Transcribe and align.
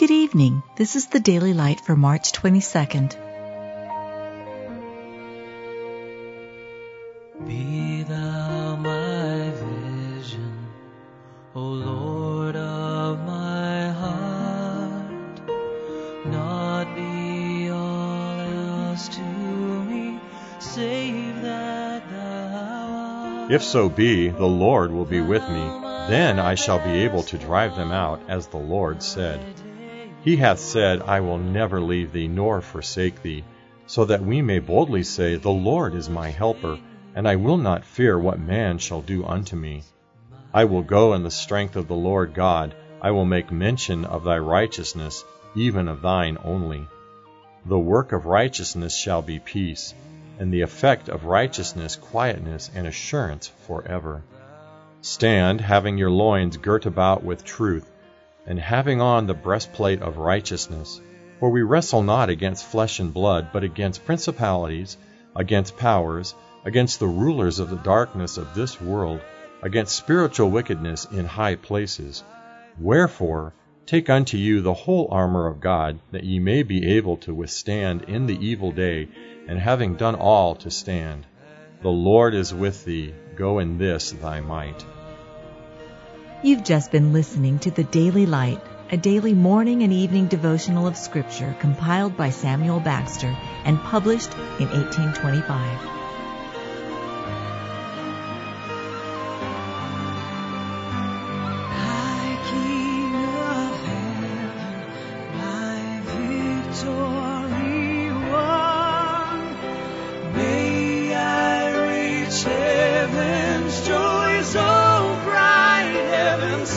Good 0.00 0.10
evening. 0.12 0.62
This 0.76 0.96
is 0.96 1.08
the 1.08 1.20
Daily 1.20 1.52
Light 1.52 1.78
for 1.82 1.94
March 1.94 2.32
22nd. 2.32 3.16
Be 7.46 8.02
thou 8.04 8.76
my 8.76 9.50
vision, 9.50 10.66
O 11.54 11.60
Lord 11.60 12.56
of 12.56 13.18
my 13.26 13.90
heart. 13.90 15.42
Not 16.24 16.94
be 16.94 17.68
all 17.68 18.40
else 18.40 19.06
to 19.08 19.20
me, 19.20 20.18
save 20.60 21.42
that 21.42 22.10
thou 22.10 23.42
art. 23.42 23.52
If 23.52 23.62
so 23.62 23.90
be, 23.90 24.28
the 24.28 24.46
Lord 24.46 24.92
will 24.92 25.04
be 25.04 25.20
with 25.20 25.46
me, 25.46 25.64
then 26.08 26.38
I 26.38 26.54
shall 26.54 26.78
be 26.78 27.04
able 27.04 27.24
to 27.24 27.36
drive 27.36 27.76
them 27.76 27.92
out, 27.92 28.22
as 28.28 28.46
the 28.46 28.56
Lord 28.56 29.02
said. 29.02 29.40
He 30.22 30.36
hath 30.36 30.58
said, 30.58 31.02
I 31.02 31.20
will 31.20 31.38
never 31.38 31.80
leave 31.80 32.12
thee 32.12 32.28
nor 32.28 32.60
forsake 32.60 33.22
thee, 33.22 33.44
so 33.86 34.04
that 34.04 34.22
we 34.22 34.42
may 34.42 34.58
boldly 34.58 35.02
say, 35.02 35.36
The 35.36 35.50
Lord 35.50 35.94
is 35.94 36.10
my 36.10 36.30
helper, 36.30 36.78
and 37.14 37.26
I 37.26 37.36
will 37.36 37.56
not 37.56 37.84
fear 37.84 38.18
what 38.18 38.38
man 38.38 38.78
shall 38.78 39.00
do 39.00 39.24
unto 39.24 39.56
me. 39.56 39.82
I 40.52 40.64
will 40.64 40.82
go 40.82 41.14
in 41.14 41.22
the 41.22 41.30
strength 41.30 41.74
of 41.74 41.88
the 41.88 41.94
Lord 41.94 42.34
God, 42.34 42.74
I 43.00 43.12
will 43.12 43.24
make 43.24 43.50
mention 43.50 44.04
of 44.04 44.24
thy 44.24 44.38
righteousness, 44.38 45.24
even 45.54 45.88
of 45.88 46.02
thine 46.02 46.36
only. 46.44 46.86
The 47.64 47.78
work 47.78 48.12
of 48.12 48.26
righteousness 48.26 48.94
shall 48.96 49.22
be 49.22 49.38
peace, 49.38 49.94
and 50.38 50.52
the 50.52 50.60
effect 50.60 51.08
of 51.08 51.24
righteousness 51.24 51.96
quietness 51.96 52.70
and 52.74 52.86
assurance 52.86 53.48
for 53.48 53.82
forever. 53.82 54.22
Stand, 55.00 55.62
having 55.62 55.96
your 55.96 56.10
loins 56.10 56.58
girt 56.58 56.84
about 56.84 57.24
with 57.24 57.42
truth, 57.42 57.89
and 58.50 58.58
having 58.58 59.00
on 59.00 59.28
the 59.28 59.32
breastplate 59.32 60.02
of 60.02 60.16
righteousness. 60.16 61.00
For 61.38 61.50
we 61.50 61.62
wrestle 61.62 62.02
not 62.02 62.30
against 62.30 62.66
flesh 62.66 62.98
and 62.98 63.14
blood, 63.14 63.50
but 63.52 63.62
against 63.62 64.04
principalities, 64.04 64.96
against 65.36 65.76
powers, 65.76 66.34
against 66.64 66.98
the 66.98 67.06
rulers 67.06 67.60
of 67.60 67.70
the 67.70 67.76
darkness 67.76 68.38
of 68.38 68.52
this 68.56 68.80
world, 68.80 69.20
against 69.62 69.94
spiritual 69.94 70.50
wickedness 70.50 71.04
in 71.12 71.26
high 71.26 71.54
places. 71.54 72.24
Wherefore, 72.76 73.52
take 73.86 74.10
unto 74.10 74.36
you 74.36 74.62
the 74.62 74.74
whole 74.74 75.06
armor 75.12 75.46
of 75.46 75.60
God, 75.60 76.00
that 76.10 76.24
ye 76.24 76.40
may 76.40 76.64
be 76.64 76.96
able 76.96 77.18
to 77.18 77.32
withstand 77.32 78.02
in 78.08 78.26
the 78.26 78.44
evil 78.44 78.72
day, 78.72 79.06
and 79.46 79.60
having 79.60 79.94
done 79.94 80.16
all 80.16 80.56
to 80.56 80.72
stand. 80.72 81.24
The 81.82 81.88
Lord 81.88 82.34
is 82.34 82.52
with 82.52 82.84
thee, 82.84 83.14
go 83.36 83.60
in 83.60 83.78
this 83.78 84.10
thy 84.10 84.40
might. 84.40 84.84
You've 86.42 86.64
just 86.64 86.90
been 86.90 87.12
listening 87.12 87.58
to 87.60 87.70
the 87.70 87.84
Daily 87.84 88.24
Light, 88.24 88.62
a 88.90 88.96
daily 88.96 89.34
morning 89.34 89.82
and 89.82 89.92
evening 89.92 90.26
devotional 90.26 90.86
of 90.86 90.96
Scripture 90.96 91.54
compiled 91.60 92.16
by 92.16 92.30
Samuel 92.30 92.80
Bagster 92.80 93.36
and 93.66 93.78
published 93.78 94.32
in 94.58 94.70
1825. 94.70 95.78
High 101.76 102.50
King 102.50 102.80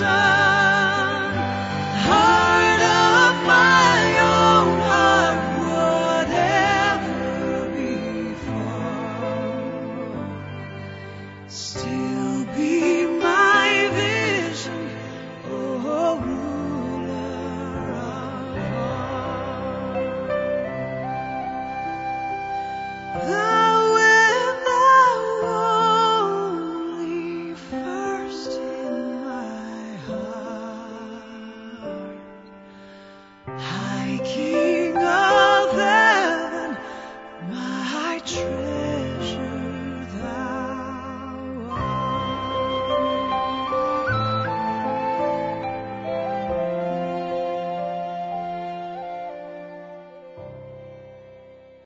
sun. 0.00 0.29